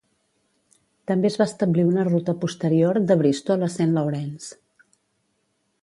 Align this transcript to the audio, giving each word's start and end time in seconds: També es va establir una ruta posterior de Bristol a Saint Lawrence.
També 1.11 1.29
es 1.29 1.37
va 1.41 1.47
establir 1.49 1.85
una 1.89 2.07
ruta 2.09 2.35
posterior 2.45 3.01
de 3.13 3.19
Bristol 3.21 3.67
a 3.69 3.71
Saint 3.77 3.95
Lawrence. 3.99 4.63